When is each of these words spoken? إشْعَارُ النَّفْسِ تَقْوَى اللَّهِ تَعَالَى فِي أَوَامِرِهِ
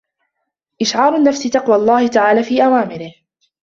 إشْعَارُ 0.81 1.15
النَّفْسِ 1.15 1.43
تَقْوَى 1.47 1.75
اللَّهِ 1.75 2.07
تَعَالَى 2.07 2.43
فِي 2.43 2.65
أَوَامِرِهِ 2.65 3.13